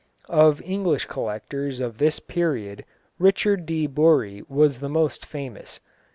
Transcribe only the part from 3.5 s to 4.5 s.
de Bury